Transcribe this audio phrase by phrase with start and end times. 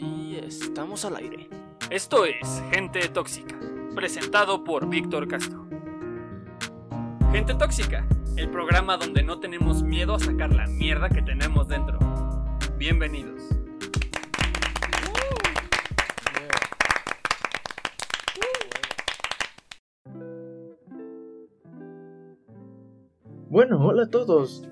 [0.00, 1.48] Y estamos al aire.
[1.90, 3.58] Esto es Gente Tóxica,
[3.96, 5.66] presentado por Víctor Castro.
[7.32, 8.06] Gente Tóxica,
[8.36, 11.98] el programa donde no tenemos miedo a sacar la mierda que tenemos dentro.
[12.76, 13.42] Bienvenidos.
[23.50, 24.62] Bueno, hola a todos.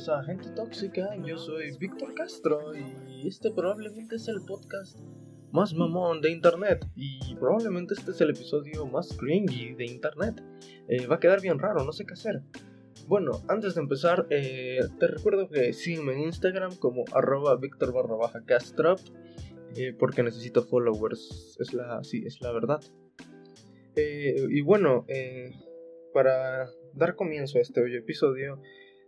[0.00, 1.16] Bienvenidos a Gente Tóxica.
[1.26, 4.98] Yo soy Víctor Castro y este probablemente es el podcast
[5.52, 10.42] más mamón de internet y probablemente este es el episodio más cringy de internet.
[10.88, 12.40] Eh, va a quedar bien raro, no sé qué hacer.
[13.08, 18.16] Bueno, antes de empezar, eh, te recuerdo que sígueme en Instagram como arroba Víctor barra
[18.16, 18.96] baja Castro
[19.76, 22.80] eh, porque necesito followers, es la, sí, es la verdad.
[23.96, 25.04] y bueno,
[26.14, 28.62] para dar comienzo a este hoy episodio,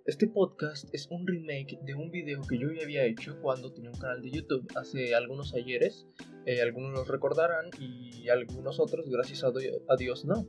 [0.05, 3.91] este podcast es un remake de un video que yo ya había hecho cuando tenía
[3.91, 6.07] un canal de YouTube hace algunos ayeres.
[6.45, 10.47] Eh, algunos los recordarán y algunos otros, gracias a, Dios, no.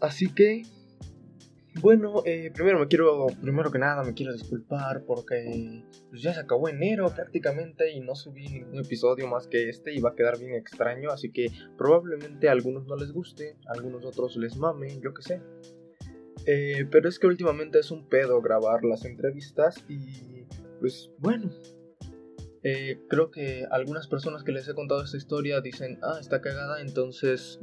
[0.00, 0.62] Así que,
[1.82, 6.40] bueno, eh, primero me quiero, primero que nada me quiero disculpar porque pues ya se
[6.40, 10.38] acabó enero prácticamente y no subí ningún episodio más que este y va a quedar
[10.38, 14.98] bien extraño, así que probablemente a algunos no les guste, a algunos otros les mame,
[15.00, 15.42] yo qué sé.
[16.50, 20.46] Eh, pero es que últimamente es un pedo grabar las entrevistas y
[20.80, 21.50] pues bueno.
[22.62, 26.80] Eh, creo que algunas personas que les he contado esta historia dicen, ah, está cagada,
[26.80, 27.58] entonces...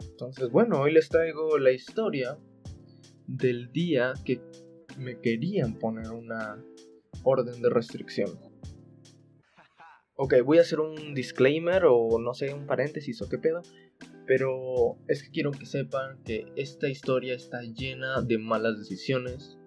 [0.00, 2.36] Entonces bueno, hoy les traigo la historia
[3.28, 4.42] del día que
[4.98, 6.60] me querían poner una
[7.22, 8.40] orden de restricción.
[10.16, 13.62] Ok, voy a hacer un disclaimer o no sé, un paréntesis o qué pedo.
[14.30, 19.58] Pero es que quiero que sepan que esta historia está llena de malas decisiones.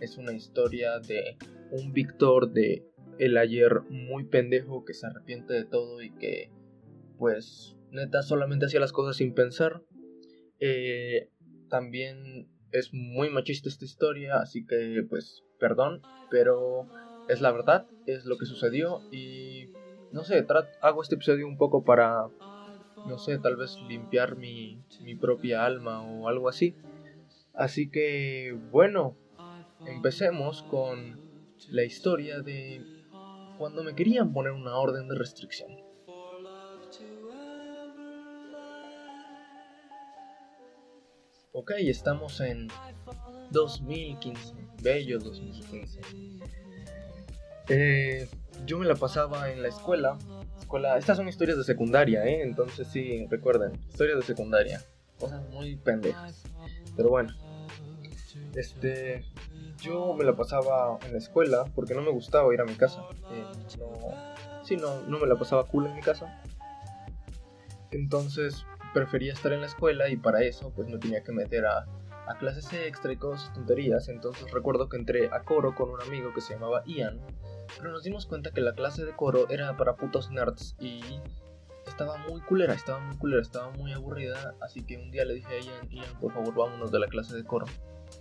[0.00, 1.36] Es una historia de
[1.70, 2.86] un Víctor de
[3.18, 6.50] el ayer muy pendejo que se arrepiente de todo y que
[7.18, 9.82] pues neta solamente hacía las cosas sin pensar.
[10.60, 11.28] Eh,
[11.68, 16.00] también es muy machista esta historia, así que pues perdón,
[16.30, 16.88] pero
[17.28, 19.74] es la verdad, es lo que sucedió y
[20.10, 20.46] no sé,
[20.80, 22.30] hago este episodio un poco para
[23.06, 26.74] no sé, tal vez limpiar mi, mi propia alma o algo así.
[27.54, 29.16] Así que, bueno,
[29.86, 31.18] empecemos con
[31.70, 32.82] la historia de
[33.58, 35.70] cuando me querían poner una orden de restricción.
[41.52, 42.68] Ok, estamos en
[43.50, 46.00] 2015, bello 2015.
[47.68, 48.28] Eh,
[48.64, 50.16] yo me la pasaba en la escuela
[50.98, 52.42] estas son historias de secundaria, ¿eh?
[52.42, 54.82] Entonces sí, recuerden, historias de secundaria.
[55.18, 56.42] Cosas muy pendejas.
[56.96, 57.32] Pero bueno.
[58.54, 59.24] Este.
[59.82, 63.02] Yo me la pasaba en la escuela porque no me gustaba ir a mi casa.
[63.30, 63.44] Eh,
[63.78, 66.42] no, sí, no, no me la pasaba cool en mi casa.
[67.90, 71.86] Entonces prefería estar en la escuela y para eso pues me tenía que meter a,
[72.26, 74.08] a clases extra y cosas tonterías.
[74.08, 77.20] Entonces recuerdo que entré a coro con un amigo que se llamaba Ian
[77.78, 81.00] pero nos dimos cuenta que la clase de coro era para putos nerds y
[81.86, 84.54] estaba muy culera, estaba muy culera, estaba muy aburrida.
[84.60, 87.36] Así que un día le dije a Ian, Ian, por favor, vámonos de la clase
[87.36, 87.66] de coro,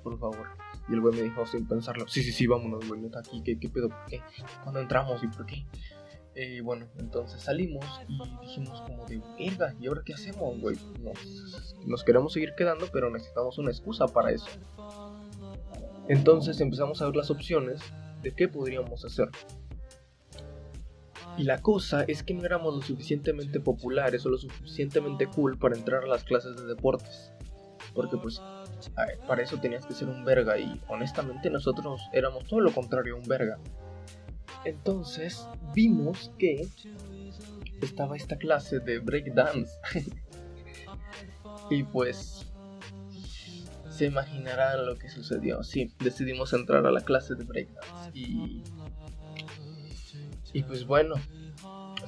[0.03, 0.47] por favor.
[0.87, 3.59] Y el güey me dijo sin pensarlo, sí, sí, sí, vámonos, güey, está aquí, ¿qué,
[3.59, 3.89] qué pedo?
[3.89, 4.21] ¿Por qué?
[4.63, 5.65] ¿Cuándo entramos y por qué?
[6.35, 10.77] Eh, bueno, entonces salimos y dijimos como de, verga, ¿y ahora qué hacemos, güey?
[10.99, 14.47] Nos, nos queremos seguir quedando, pero necesitamos una excusa para eso.
[16.07, 17.81] Entonces empezamos a ver las opciones
[18.21, 19.29] de qué podríamos hacer.
[21.37, 25.75] Y la cosa es que no éramos lo suficientemente populares o lo suficientemente cool para
[25.75, 27.33] entrar a las clases de deportes.
[27.93, 28.41] Porque pues
[29.27, 33.17] para eso tenías que ser un verga y honestamente nosotros éramos todo lo contrario a
[33.17, 33.57] un verga.
[34.63, 36.67] Entonces vimos que
[37.81, 39.71] estaba esta clase de breakdance.
[41.69, 42.44] y pues
[43.95, 45.63] se imaginarán lo que sucedió.
[45.63, 48.63] Sí, decidimos entrar a la clase de breakdance y.
[50.53, 51.15] Y pues bueno,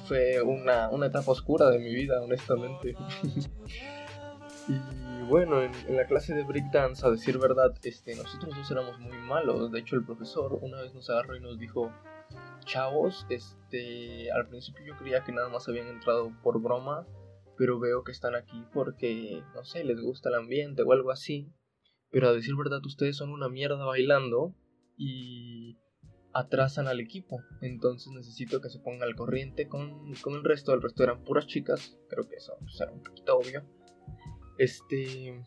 [0.08, 2.96] fue una, etapa oscura de mi vida, honestamente.
[4.70, 9.18] y bueno, en, la clase de breakdance, a decir verdad, este, nosotros dos éramos muy
[9.18, 9.72] malos.
[9.72, 11.92] De hecho, el profesor una vez nos agarró y nos dijo:
[12.66, 17.06] Chavos, este, al principio yo creía que nada más habían entrado por broma,
[17.58, 21.50] pero veo que están aquí porque, no sé, les gusta el ambiente o algo así.
[22.12, 24.56] Pero a decir verdad, ustedes son una mierda bailando
[24.98, 25.78] y
[26.34, 27.42] atrasan al equipo.
[27.62, 30.74] Entonces necesito que se pongan al corriente con, el resto.
[30.74, 31.98] El resto eran puras chicas.
[32.10, 33.64] Creo que eso pues, era un poquito obvio.
[34.58, 35.44] Este.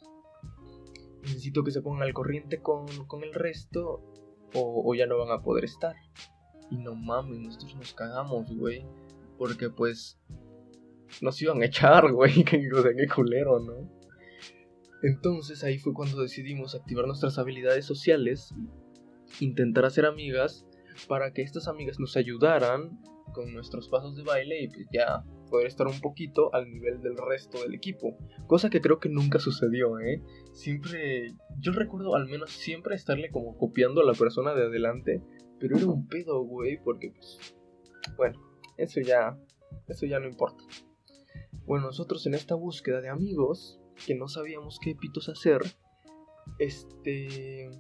[1.23, 2.87] Necesito que se pongan al corriente con,
[3.23, 4.03] el resto.
[4.55, 5.95] O, o, ya no van a poder estar.
[6.71, 8.85] Y no mames, nosotros nos cagamos, güey.
[9.39, 10.21] Porque pues
[11.21, 14.00] nos iban a echar, güey, que o sea, qué culero, ¿no?
[15.03, 18.55] Entonces ahí fue cuando decidimos activar nuestras habilidades sociales,
[19.41, 20.67] intentar hacer amigas
[21.09, 23.01] para que estas amigas nos ayudaran
[23.33, 27.17] con nuestros pasos de baile y pues ya poder estar un poquito al nivel del
[27.17, 28.17] resto del equipo.
[28.47, 30.23] Cosa que creo que nunca sucedió, ¿eh?
[30.53, 35.23] Siempre, yo recuerdo al menos siempre estarle como copiando a la persona de adelante,
[35.59, 37.55] pero era un pedo, güey, porque pues,
[38.17, 38.41] bueno,
[38.77, 39.39] eso ya,
[39.89, 40.63] eso ya no importa.
[41.65, 45.63] Bueno, nosotros en esta búsqueda de amigos, que no sabíamos qué pitos hacer,
[46.59, 47.71] este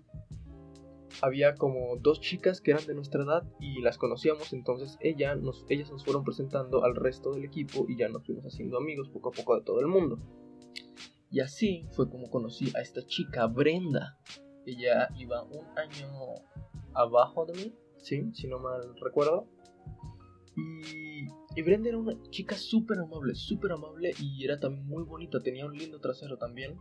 [1.22, 5.66] había como dos chicas que eran de nuestra edad y las conocíamos, entonces ella nos,
[5.68, 9.30] ellas nos fueron presentando al resto del equipo y ya nos fuimos haciendo amigos poco
[9.30, 10.18] a poco de todo el mundo.
[11.30, 14.18] Y así fue como conocí a esta chica, Brenda.
[14.66, 16.08] Ella iba un año
[16.92, 18.30] abajo de mí, ¿sí?
[18.32, 19.46] si no mal recuerdo.
[20.56, 21.09] Y,
[21.56, 25.66] y Brenda era una chica súper amable, súper amable y era también muy bonita, tenía
[25.66, 26.78] un lindo trasero también.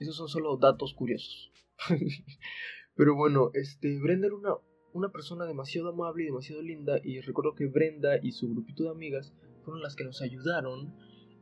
[0.00, 1.50] Esos son solo datos curiosos.
[2.94, 4.54] Pero bueno, este, Brenda era una,
[4.92, 8.90] una persona demasiado amable y demasiado linda y recuerdo que Brenda y su grupito de
[8.90, 9.32] amigas
[9.64, 10.94] fueron las que nos ayudaron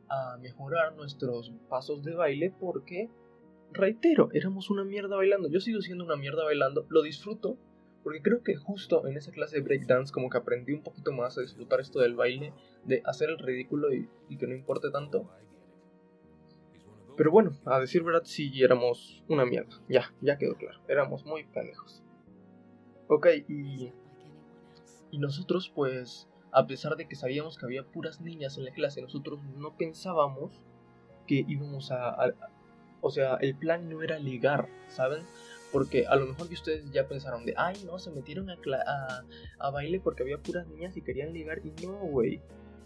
[0.09, 3.09] a mejorar nuestros pasos de baile porque,
[3.71, 5.49] reitero, éramos una mierda bailando.
[5.49, 7.57] Yo sigo siendo una mierda bailando, lo disfruto
[8.05, 11.39] porque creo que justo en esa clase de breakdance como que aprendí un poquito más
[11.39, 12.53] a disfrutar esto del baile,
[12.83, 14.07] de hacer el ridículo y,
[14.37, 15.27] que no importe tanto.
[17.17, 19.81] Pero bueno, a decir verdad, sí éramos una mierda.
[19.89, 20.79] Ya, ya quedó claro.
[20.87, 22.03] Éramos muy pendejos.
[23.07, 23.91] Ok, y.
[25.09, 29.01] Y nosotros, pues, a pesar de que sabíamos que había puras niñas en la clase,
[29.01, 30.61] nosotros no pensábamos
[31.25, 32.35] que íbamos a.
[33.01, 35.23] o sea, el plan no era ligar, ¿saben?
[35.75, 39.99] Porque a lo mejor que ustedes ya pensaron de, ay, no, se metieron a, baile
[39.99, 41.59] porque había puras niñas y querían ligar.
[41.65, 42.39] Y no, güey.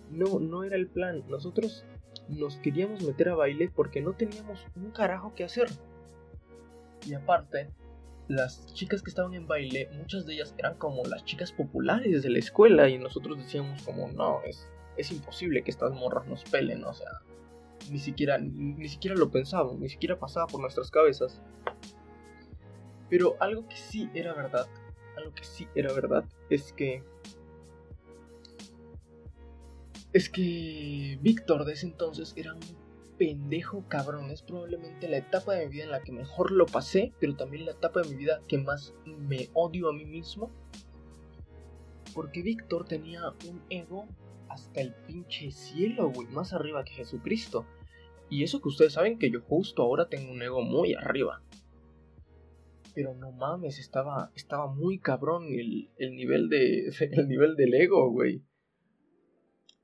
[0.10, 1.24] No, no era el plan.
[1.30, 1.86] Nosotros
[2.30, 5.70] nos queríamos meter a baile porque no teníamos un carajo que hacer.
[7.06, 7.70] Y aparte,
[8.28, 12.32] las chicas que estaban en baile, muchas de ellas eran como las chicas populares de
[12.32, 16.84] la escuela y nosotros decíamos como, no, es, es imposible que estas morras nos pelen,
[16.86, 17.22] o sea,
[17.92, 21.44] ni siquiera, ni siquiera lo pensábamos, ni siquiera pasaba por nuestras cabezas.
[23.10, 24.68] Pero algo que sí era verdad,
[25.18, 27.04] algo que sí era verdad, es que
[30.12, 32.62] es que Víctor de ese entonces era un
[33.20, 34.32] pendejo cabrón.
[34.32, 37.66] Es probablemente la etapa de mi vida en la que mejor lo pasé, pero también
[37.66, 40.50] la etapa de mi vida que más me odio a mí mismo.
[42.16, 44.08] Porque Víctor tenía un ego
[44.48, 47.68] hasta el pinche cielo, güey, más arriba que Jesucristo.
[48.32, 51.42] Y eso que ustedes saben que yo justo ahora tengo un ego muy arriba.
[53.00, 58.12] Pero no mames, estaba, estaba muy cabrón el, el nivel de, el nivel del ego,
[58.12, 58.44] güey.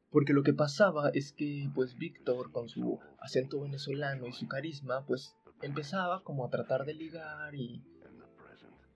[0.10, 5.06] Porque lo que pasaba es que pues Víctor con su acento venezolano y su carisma
[5.06, 7.82] pues empezaba como a tratar de ligar y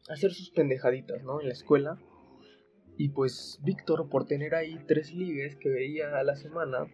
[0.10, 1.40] hacer sus pendejaditas, ¿no?
[1.40, 1.98] En la escuela.
[2.98, 6.88] Y pues Víctor por tener ahí tres ligues que veía a la semana,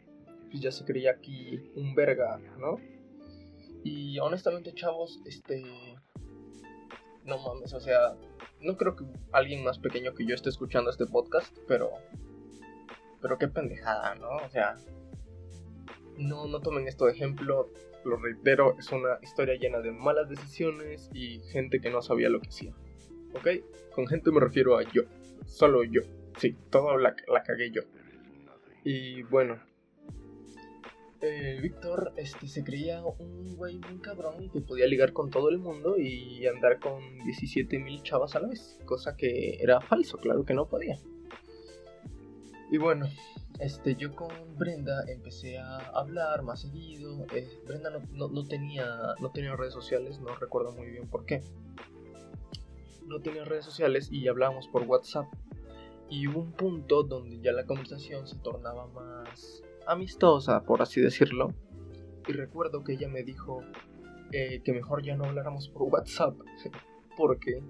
[0.51, 2.77] pues ya se creía aquí un verga, ¿no?
[3.83, 5.63] Y honestamente, chavos, este...
[7.25, 8.15] No mames, o sea,
[8.61, 11.91] no creo que alguien más pequeño que yo esté escuchando este podcast, pero
[13.21, 14.35] pero qué pendejada, ¿no?
[14.37, 14.75] O sea,
[16.17, 17.71] no, no tomen esto de ejemplo,
[18.03, 22.39] lo reitero, es una historia llena de malas decisiones y gente que no sabía lo
[22.39, 22.73] que hacía.
[23.33, 23.47] ¿Ok?
[23.95, 25.03] Con gente me refiero a yo,
[25.47, 26.01] solo yo.
[26.37, 27.81] Sí, todo la, la cagué yo.
[28.83, 29.59] Y bueno,
[31.21, 35.57] eh, Víctor este, se creía un güey muy cabrón que podía ligar con todo el
[35.57, 40.45] mundo y andar con 17 mil chavas a la vez, cosa que era falso, claro
[40.45, 40.99] que no podía.
[42.71, 43.07] Y bueno,
[43.59, 47.25] este, yo con Brenda empecé a hablar más seguido.
[47.33, 48.85] Eh, Brenda no, no, tenía,
[49.19, 51.41] no tenía redes sociales, no recuerdo muy bien por qué.
[53.05, 55.27] No tenía redes sociales y hablábamos por WhatsApp.
[56.09, 61.53] Y hubo un punto donde ya la conversación se tornaba más amistosa, por así decirlo.
[62.27, 63.63] Y recuerdo que ella me dijo
[64.31, 66.35] eh, que mejor ya no habláramos por WhatsApp
[67.17, 67.61] porque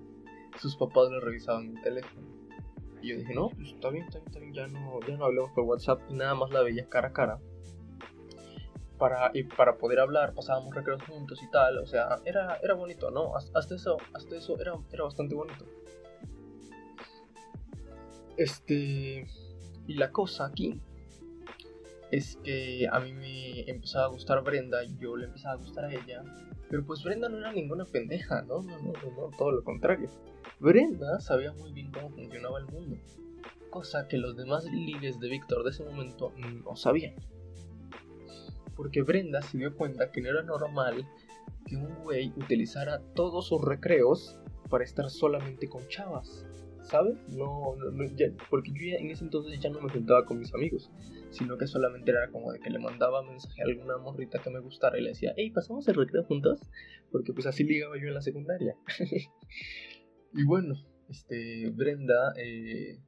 [0.58, 2.28] sus papás le revisaban el teléfono.
[3.02, 5.26] Y yo dije, no, pues está bien, está bien, está bien, ya no, ya no
[5.26, 7.40] hablemos por WhatsApp y nada más la veía cara a cara.
[8.98, 13.36] Para, para poder hablar, pasábamos recreos juntos y tal, o sea, era, era bonito, ¿no?
[13.36, 15.66] Hasta eso, hasta eso era, era bastante bonito.
[18.38, 19.28] Este.
[19.88, 20.82] Y la cosa aquí
[22.12, 25.94] es que a mí me empezaba a gustar Brenda yo le empezaba a gustar a
[25.94, 26.24] ella.
[26.70, 28.62] Pero pues Brenda no era ninguna pendeja, ¿no?
[28.62, 30.10] No, no, no, no todo lo contrario.
[30.60, 32.98] Brenda sabía muy bien cómo funcionaba el mundo.
[33.70, 37.14] cosa que los demás ligues de Víctor de ese momento no sabían.
[38.76, 41.06] Porque Brenda se dio cuenta que no era normal
[41.66, 46.46] que un güey utilizara todos sus recreos para estar solamente con chavas.
[46.84, 47.18] ¿Sabes?
[47.30, 48.06] No, no,
[48.50, 50.92] porque yo ya en ese entonces ya no me juntaba con mis amigos,
[51.36, 54.60] sino que solamente era como de que le mandaba mensaje a alguna morrita que me
[54.60, 56.60] gustara y le decía, hey, pasamos el recreo juntos,
[57.12, 58.76] porque pues así ligaba yo en la secundaria.
[60.34, 60.76] y bueno,
[61.10, 63.00] este, Brenda, eh,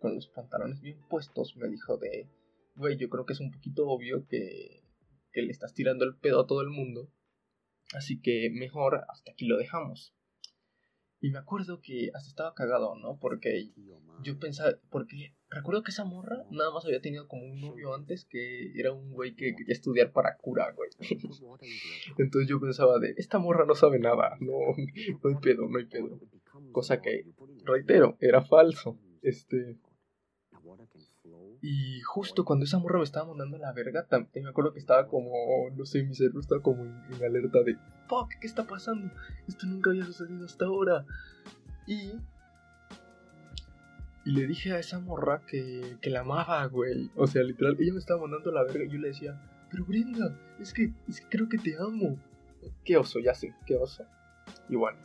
[0.00, 2.28] con los pantalones bien puestos, me dijo de,
[2.74, 4.82] güey, yo creo que es un poquito obvio que,
[5.32, 7.10] que le estás tirando el pedo a todo el mundo,
[7.94, 10.14] así que mejor hasta aquí lo dejamos.
[11.20, 13.18] Y me acuerdo que hasta estaba cagado, ¿no?
[13.18, 13.72] Porque
[14.22, 18.24] yo pensaba, porque recuerdo que esa morra nada más había tenido como un novio antes
[18.24, 20.90] que era un güey que quería estudiar para cura, güey.
[22.18, 24.58] Entonces yo pensaba de, esta morra no sabe nada, no,
[25.22, 26.20] no hay pedo, no hay pedo.
[26.72, 27.24] Cosa que,
[27.64, 28.98] reitero, era falso.
[29.22, 29.78] Este,
[31.60, 35.08] y justo cuando esa morra me estaba mandando la verga, también me acuerdo que estaba
[35.08, 35.30] como,
[35.74, 37.76] no sé, mi cerebro estaba como en, alerta de,
[38.08, 39.12] fuck, ¿qué está pasando?
[39.48, 41.04] Esto nunca había sucedido hasta ahora.
[41.86, 42.12] Y...
[44.28, 47.10] Y le dije a esa morra que, que la amaba, güey.
[47.16, 50.38] O sea, literal, ella me estaba mandando la verga y yo le decía, pero Brenda,
[50.60, 52.14] es que, es que creo que te amo.
[52.84, 54.04] Qué oso, ya sé, qué oso.
[54.68, 54.98] Y bueno.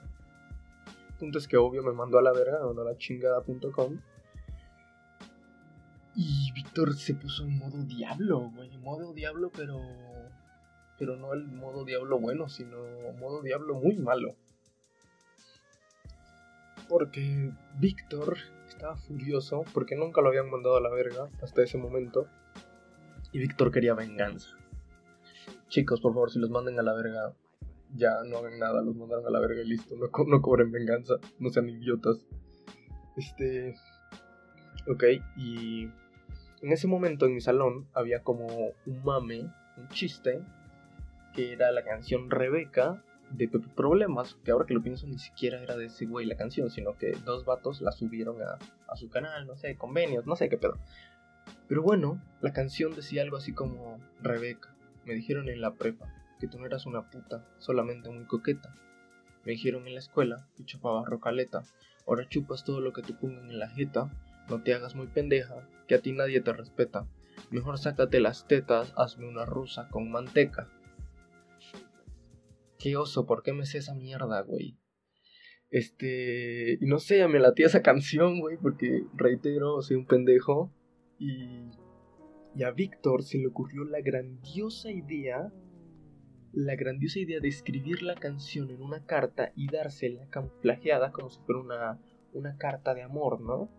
[1.19, 3.97] Punto es que obvio me mandó a la verga, no a la chingada.com.
[6.15, 8.77] Y Víctor se puso en modo diablo, güey.
[8.79, 9.79] Modo diablo, pero.
[10.99, 12.75] Pero no el modo diablo bueno, sino
[13.21, 14.35] modo diablo muy malo.
[16.89, 18.35] Porque Víctor
[18.95, 22.27] furioso porque nunca lo habían mandado a la verga hasta ese momento.
[23.31, 24.49] Y Víctor quería venganza.
[25.67, 27.33] Chicos, por favor, si los manden a la verga,
[27.95, 29.95] ya no hagan nada, los mandaron a la verga y listo.
[29.95, 32.27] No, no cobren venganza, no sean idiotas.
[33.17, 33.75] Este.
[34.87, 35.03] Ok,
[35.37, 35.85] y
[36.61, 38.45] en ese momento en mi salón había como
[38.85, 40.41] un mame, un chiste,
[41.33, 45.61] que era la canción Rebeca de Pepe Problemas, que ahora que lo pienso ni siquiera
[45.61, 49.09] era de ese güey la canción, sino que dos vatos la subieron a, a su
[49.09, 50.77] canal, no sé, convenios, no sé qué pedo.
[51.67, 54.75] Pero bueno, la canción decía algo así como Rebeca,
[55.05, 58.75] me dijeron en la prepa que tú no eras una puta, solamente muy coqueta.
[59.45, 61.63] Me dijeron en la escuela que chupabas rocaleta,
[62.07, 64.09] ahora chupas todo lo que te pongan en la jeta
[64.49, 67.07] no te hagas muy pendeja, que a ti nadie te respeta.
[67.49, 70.67] Mejor sácate las tetas, hazme una rusa con manteca.
[72.83, 74.77] Qué oso, ¿por qué me sé esa mierda, güey?
[75.69, 76.73] Este.
[76.81, 80.69] Y no sé, me latía esa canción, güey, porque reitero, soy un pendejo.
[81.17, 81.71] Y.
[82.53, 85.49] Y a Víctor se le ocurrió la grandiosa idea.
[86.51, 91.39] La grandiosa idea de escribir la canción en una carta y dársela camuflajeada como si
[91.45, 92.01] fuera una,
[92.33, 93.71] una carta de amor, ¿no?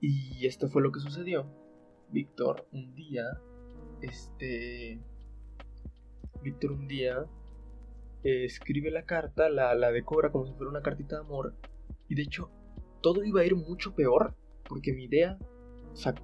[0.00, 1.46] Y esto fue lo que sucedió.
[2.10, 3.22] Víctor un día,
[4.02, 5.00] este...
[6.46, 7.26] Víctor un día
[8.22, 11.54] eh, escribe la carta, la, la decora como si fuera una cartita de amor.
[12.08, 12.50] Y de hecho,
[13.02, 14.34] todo iba a ir mucho peor.
[14.68, 15.38] Porque mi idea,
[15.92, 16.14] o sea,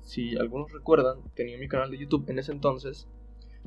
[0.00, 3.08] si algunos recuerdan, tenía mi canal de YouTube en ese entonces.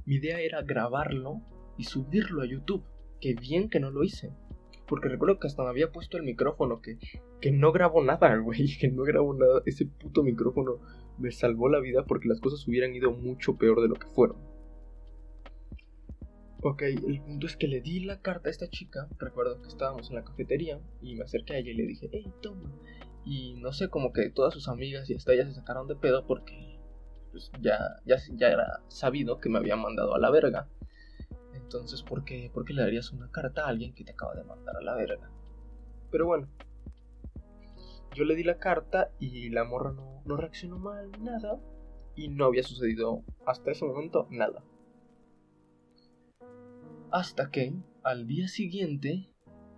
[0.05, 1.41] Mi idea era grabarlo
[1.77, 2.83] y subirlo a YouTube.
[3.21, 4.33] Qué bien que no lo hice.
[4.87, 6.97] Porque recuerdo que hasta me había puesto el micrófono, que,
[7.39, 8.77] que no grabó nada, güey.
[8.77, 9.61] Que no grabó nada.
[9.65, 10.79] Ese puto micrófono
[11.17, 14.50] me salvó la vida porque las cosas hubieran ido mucho peor de lo que fueron.
[16.63, 19.09] Ok, el punto es que le di la carta a esta chica.
[19.17, 22.31] Recuerdo que estábamos en la cafetería y me acerqué a ella y le dije, hey,
[22.39, 22.71] toma.
[23.25, 26.27] Y no sé, como que todas sus amigas y hasta ellas se sacaron de pedo
[26.27, 26.79] porque
[27.31, 30.69] pues, ya, ya, ya era sabido que me habían mandado a la verga.
[31.55, 34.43] Entonces, ¿por qué, ¿por qué le darías una carta a alguien que te acaba de
[34.43, 35.31] mandar a la verga?
[36.11, 36.47] Pero bueno,
[38.13, 39.93] yo le di la carta y la morra
[40.25, 41.59] no reaccionó mal, nada.
[42.15, 44.63] Y no había sucedido hasta ese momento nada.
[47.11, 49.29] Hasta que al día siguiente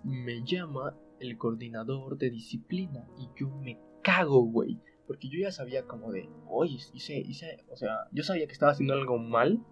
[0.03, 4.79] me llama el coordinador de disciplina y yo me cago, güey.
[5.07, 8.71] Porque yo ya sabía como de, oye, hice, hice, o sea, yo sabía que estaba
[8.71, 9.65] haciendo algo mal,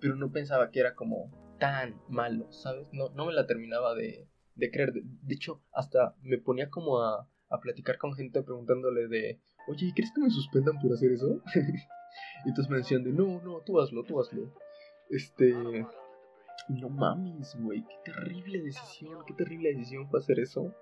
[0.00, 2.88] pero no pensaba que era como tan malo, ¿sabes?
[2.92, 4.92] No, no me la terminaba de, de creer.
[4.94, 10.12] De, hecho, hasta me ponía como a, a platicar con gente preguntándole de, oye, ¿crees
[10.12, 11.42] que me suspendan por hacer eso?
[12.44, 14.54] y entonces me decían de, no, no, tú hazlo, tú hazlo.
[15.10, 15.54] Este...
[16.68, 20.74] No mames, güey, qué terrible decisión, qué terrible decisión fue hacer eso.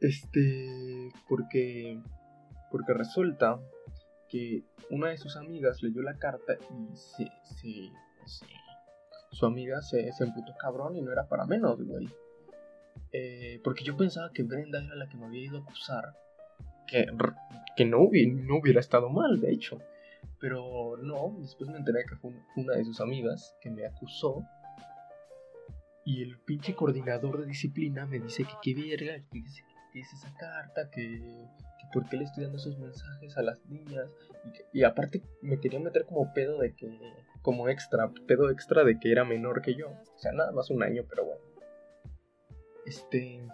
[0.00, 2.00] Este, porque,
[2.70, 3.60] porque resulta
[4.28, 7.90] que una de sus amigas leyó la carta y se, se,
[9.30, 12.08] su amiga se, se emputó cabrón y no era para menos, güey.
[13.12, 16.14] eh, porque yo pensaba que Brenda era la que me había ido a acusar.
[16.88, 17.06] Que,
[17.76, 19.78] que no, hubiera, no hubiera estado mal, de hecho.
[20.42, 24.42] Pero no, después me enteré que fue una de sus amigas que me acusó.
[26.04, 29.38] Y el pinche coordinador de disciplina me dice que qué verga, que,
[30.00, 34.10] es esa carta, que, que por qué le estoy dando esos mensajes a las niñas.
[34.72, 36.98] Y, y aparte me quería meter como pedo de que,
[37.40, 39.90] como extra, pedo extra de que era menor que yo.
[39.90, 41.42] O sea, nada más un año, pero bueno.
[42.84, 43.46] Este.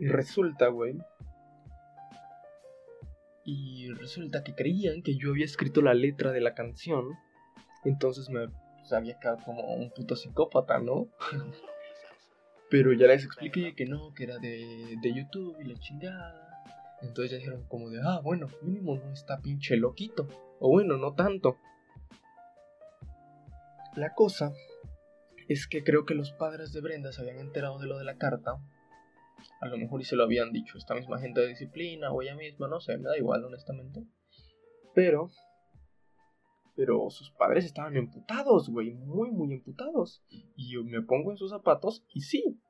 [0.00, 0.98] Y resulta, güey.
[3.44, 7.10] Y resulta que creían que yo había escrito la letra de la canción.
[7.84, 11.08] Entonces me pues, había quedado como un puto psicópata, ¿no?
[12.70, 16.64] Pero ya les expliqué que no, que era de, de YouTube y la chingada.
[17.02, 20.28] Entonces ya dijeron como de, ah, bueno, mínimo no está pinche loquito.
[20.58, 21.58] O bueno, no tanto.
[23.94, 24.52] La cosa
[25.48, 28.16] es que creo que los padres de Brenda se habían enterado de lo de la
[28.16, 28.58] carta.
[29.64, 32.36] A lo mejor y se lo habían dicho esta misma gente de disciplina o ella
[32.36, 34.04] misma, no sé, me da igual honestamente.
[34.94, 35.30] Pero...
[36.76, 40.22] Pero sus padres estaban emputados, güey, muy, muy emputados.
[40.28, 42.60] Y yo me pongo en sus zapatos y sí,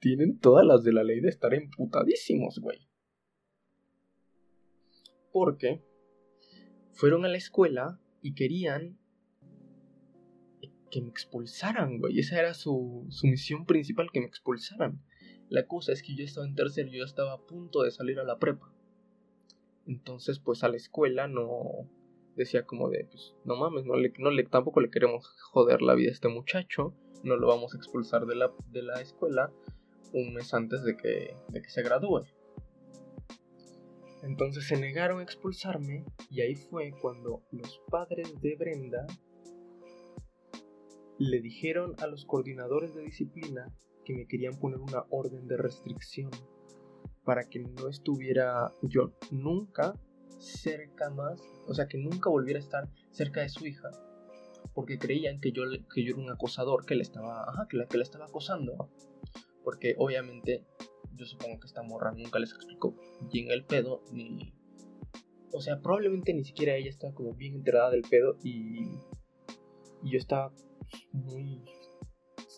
[0.00, 2.86] tienen todas las de la ley de estar emputadísimos, güey.
[5.32, 5.82] Porque
[6.92, 8.98] fueron a la escuela y querían
[10.90, 12.18] que me expulsaran, güey.
[12.18, 15.02] Esa era su, su misión principal, que me expulsaran.
[15.48, 18.24] La cosa es que yo estaba en tercero, yo estaba a punto de salir a
[18.24, 18.72] la prepa.
[19.86, 21.88] Entonces, pues a la escuela no
[22.36, 25.94] decía como de, pues, no mames, no le, no le, tampoco le queremos joder la
[25.94, 29.52] vida a este muchacho, no lo vamos a expulsar de la, de la escuela
[30.12, 32.24] un mes antes de que, de que se gradúe.
[34.22, 39.06] Entonces se negaron a expulsarme y ahí fue cuando los padres de Brenda
[41.18, 43.72] le dijeron a los coordinadores de disciplina
[44.08, 46.30] que me querían poner una orden de restricción
[47.24, 49.92] para que no estuviera yo nunca
[50.38, 53.90] cerca más, o sea, que nunca volviera a estar cerca de su hija,
[54.72, 57.98] porque creían que yo, que yo era un acosador, que le estaba, que la, que
[57.98, 58.88] le estaba acosando,
[59.62, 60.64] porque obviamente
[61.14, 62.96] yo supongo que esta morra nunca les explicó
[63.30, 64.54] bien el pedo, ni,
[65.52, 68.84] o sea, probablemente ni siquiera ella estaba como bien enterada del pedo y,
[70.02, 70.50] y yo estaba
[71.12, 71.62] muy...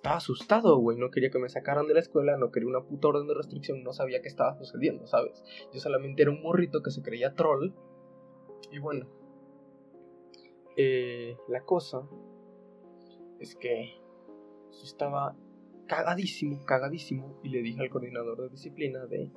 [0.01, 0.97] Estaba asustado, güey.
[0.97, 3.83] No quería que me sacaran de la escuela, no quería una puta orden de restricción,
[3.83, 5.45] no sabía qué estaba sucediendo, ¿sabes?
[5.75, 7.75] Yo solamente era un morrito que se creía troll.
[8.73, 9.07] Y bueno,
[10.79, 12.09] eh, la cosa
[13.41, 14.01] es que
[14.73, 15.37] yo estaba
[15.87, 17.39] cagadísimo, cagadísimo.
[17.45, 19.31] Y le dije al coordinador de disciplina de...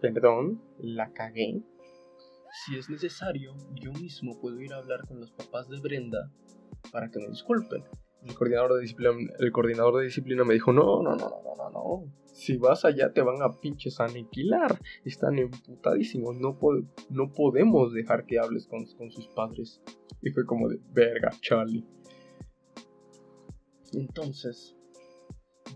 [0.00, 1.62] Perdón, la cagué.
[2.66, 6.32] Si es necesario, yo mismo puedo ir a hablar con los papás de Brenda
[6.90, 7.84] para que me disculpen.
[8.24, 11.70] El coordinador de disciplina, el coordinador de disciplina me dijo, no, no, no, no, no,
[11.70, 14.80] no, Si vas allá te van a pinches aniquilar.
[15.04, 16.36] Están emputadísimos.
[16.36, 16.58] No,
[17.10, 19.82] no podemos dejar que hables con, con sus padres.
[20.22, 21.84] Y fue como de, verga, Charlie.
[23.92, 24.74] Entonces,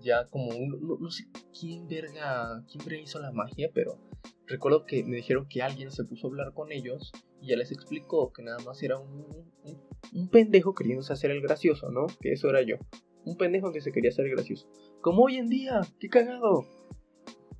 [0.02, 1.24] ya como no, no, sé
[1.58, 3.98] quién verga, quién verga hizo la magia, pero
[4.46, 7.72] recuerdo que me dijeron que alguien se puso a hablar con ellos y ya les
[7.72, 9.87] explicó que nada más era un, un,
[10.28, 12.06] pendejo queriéndose hacer el gracioso, ¿no?
[12.20, 12.76] Que eso era yo.
[13.24, 14.68] Un pendejo que se quería hacer gracioso.
[15.00, 16.64] Como hoy en día, qué cagado.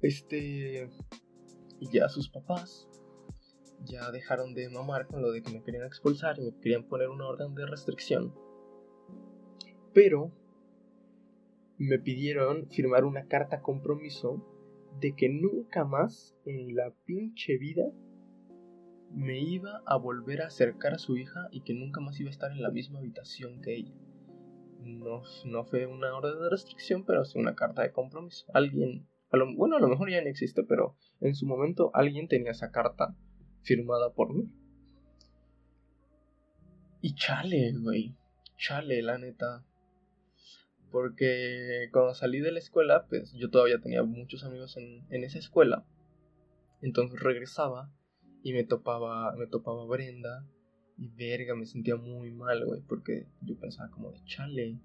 [0.01, 0.89] Este...
[1.81, 2.89] Y ya sus papás
[3.85, 7.09] ya dejaron de mamar con lo de que me querían expulsar y me querían poner
[7.09, 8.35] una orden de restricción.
[9.95, 10.33] Pero
[11.79, 14.45] me pidieron firmar una carta compromiso
[15.01, 17.85] de que nunca más en la pinche vida
[19.11, 22.33] me iba a volver a acercar a su hija y que nunca más iba a
[22.33, 23.95] estar en la misma habitación que ella.
[24.81, 25.23] No,
[25.65, 28.47] fue una orden de restricción, pero sí una carta de compromiso.
[28.55, 32.29] Alguien, a lo, bueno, a lo mejor ya no existe, pero en su momento alguien
[32.29, 33.15] tenía esa carta
[33.63, 34.51] firmada por mí.
[37.01, 38.17] Y chale, güey.
[38.57, 39.65] Chale, la neta.
[40.91, 45.39] Porque cuando salí de la escuela, pues yo todavía tenía muchos amigos en, en esa
[45.39, 45.85] escuela.
[46.81, 47.93] Entonces regresaba
[48.43, 50.47] y me topaba, me topaba Brenda.
[50.97, 52.83] Y verga, me sentía muy mal, güey.
[52.83, 54.81] Porque yo pensaba como de chale.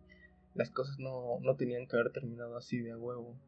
[0.54, 3.39] Las cosas no, no tenían que haber terminado así de a huevo.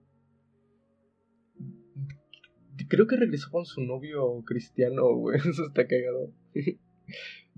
[2.88, 5.38] Creo que regresó con su novio cristiano, güey.
[5.38, 6.32] Eso está cagado.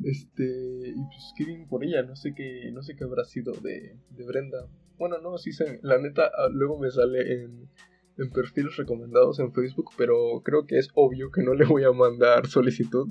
[0.04, 3.54] Este, y pues qué bien por ella, no sé qué, no sé qué habrá sido
[3.54, 4.68] de, de Brenda.
[4.98, 7.70] Bueno, no, sí sé, la neta, ah, luego me sale en,
[8.18, 11.92] en perfiles recomendados en Facebook, pero creo que es obvio que no le voy a
[11.92, 13.08] mandar solicitud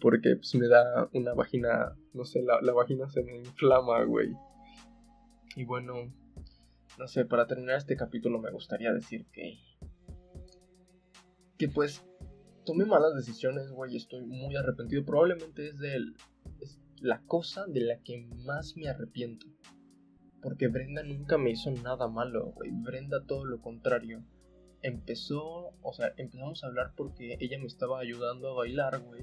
[0.00, 4.32] porque pues, me da una vagina, no sé, la, la vagina se me inflama, güey.
[5.56, 6.12] Y bueno,
[6.98, 9.58] no sé, para terminar este capítulo me gustaría decir que...
[11.56, 12.04] Que pues
[12.64, 15.04] tomé malas decisiones, güey, estoy muy arrepentido.
[15.04, 15.96] Probablemente es de
[16.60, 19.46] es la cosa de la que más me arrepiento.
[20.42, 22.70] Porque Brenda nunca me hizo nada malo, güey.
[22.72, 24.24] Brenda todo lo contrario.
[24.84, 29.22] Empezó, o sea, empezamos a hablar porque ella me estaba ayudando a bailar, güey.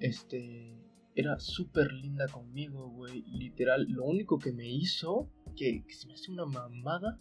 [0.00, 0.76] Este,
[1.14, 3.22] era súper linda conmigo, güey.
[3.22, 7.20] Literal, lo único que me hizo, que, se me hace una mamada,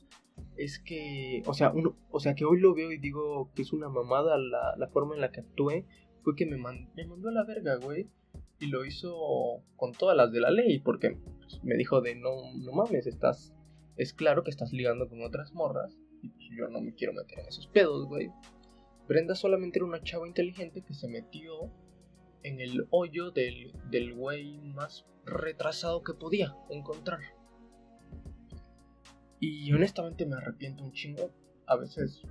[0.57, 3.71] es que, o sea, uno, o sea, que hoy lo veo y digo que es
[3.71, 5.85] una mamada la, la forma en la que actué,
[6.23, 8.09] fue que me, me mandó a la verga, güey.
[8.59, 12.31] Y lo hizo con todas las de la ley, porque pues, me dijo de no,
[12.55, 13.53] no mames, estás,
[13.95, 15.99] es claro que estás ligando con otras morras.
[16.29, 18.29] Pues yo no me quiero meter en esos pedos, güey.
[19.07, 21.71] Brenda solamente era una chava inteligente que se metió
[22.43, 27.19] en el hoyo del, del güey más retrasado que podía encontrar.
[29.39, 31.31] Y honestamente me arrepiento un chingo.
[31.65, 32.21] A veces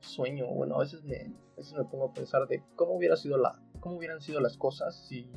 [0.00, 3.36] sueño, bueno, a veces me, a veces me pongo a pensar de cómo hubiera sido
[3.38, 5.30] la, cómo hubieran sido las cosas si,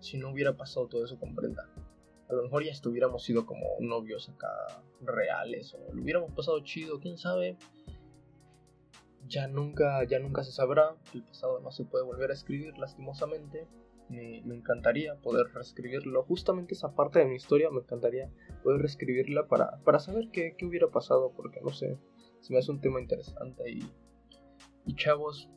[0.00, 1.70] si no hubiera pasado todo eso con Brenda.
[2.30, 4.48] A lo mejor ya estuviéramos sido como novios acá
[5.00, 7.56] reales o lo hubiéramos pasado chido, quién sabe.
[9.26, 10.96] Ya nunca, ya nunca se sabrá.
[11.12, 13.66] El pasado no se puede volver a escribir, lastimosamente.
[14.08, 16.22] Me, encantaría poder reescribirlo.
[16.24, 18.30] Justamente esa parte de mi historia me encantaría
[18.62, 21.98] poder reescribirla para, para saber qué, qué hubiera pasado, porque no sé,
[22.40, 23.88] se me hace un tema interesante y,
[24.84, 25.48] y chavos,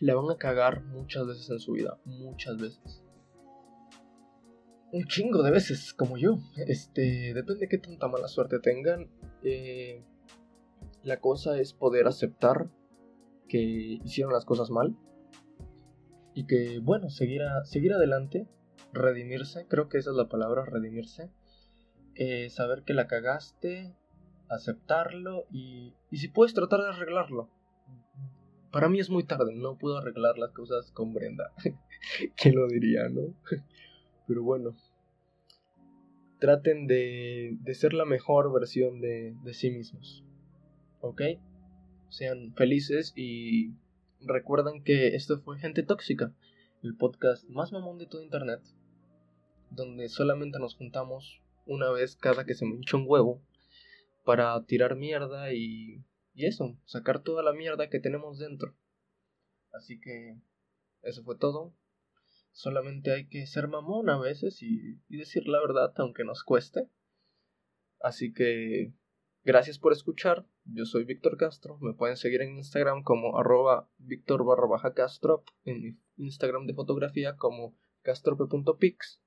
[0.00, 3.03] le van a cagar muchas veces en su vida, muchas veces.
[4.94, 6.38] Un chingo de veces, como yo.
[6.68, 9.10] Este, depende de qué tanta mala suerte tengan.
[9.42, 10.04] Eh,
[11.02, 12.70] la cosa es poder aceptar
[13.48, 14.96] que hicieron las cosas mal.
[16.32, 18.46] Y que, bueno, seguir, seguir adelante,
[18.92, 21.28] redimirse, creo que esa es la palabra, redimirse.
[22.14, 23.96] Eh, saber que la cagaste,
[24.48, 27.50] aceptarlo y, y si puedes tratar de arreglarlo.
[28.70, 31.52] Para mí es muy tarde, no puedo arreglar las cosas con Brenda.
[32.36, 33.34] ¿Quién lo diría, no?
[34.26, 34.76] Pero bueno,
[36.38, 40.24] traten de, de ser la mejor versión de, de sí mismos.
[41.00, 41.22] ¿Ok?
[42.08, 43.74] Sean felices y
[44.20, 46.32] recuerden que esto fue Gente Tóxica,
[46.82, 48.60] el podcast más mamón de todo Internet,
[49.70, 53.40] donde solamente nos juntamos una vez cada que se me hincha un huevo
[54.24, 58.74] para tirar mierda y y eso, sacar toda la mierda que tenemos dentro.
[59.72, 60.36] Así que
[61.02, 61.72] eso fue todo.
[62.54, 66.88] Solamente hay que ser mamón a veces y, decir la verdad aunque nos cueste.
[67.98, 68.94] Así que
[69.42, 70.46] gracias por escuchar.
[70.64, 71.78] Yo soy Víctor Castro.
[71.80, 75.42] Me pueden seguir en Instagram como arroba Víctor barra baja Castro.
[75.64, 79.20] En mi Instagram de fotografía como castrope.pix.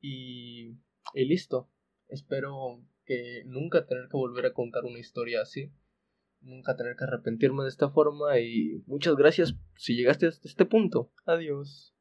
[0.00, 0.78] Y,
[1.14, 1.70] y listo.
[2.08, 5.72] Espero que nunca tener que volver a contar una historia así
[6.40, 11.12] nunca tener que arrepentirme de esta forma y muchas gracias si llegaste hasta este punto.
[11.24, 11.91] Adiós.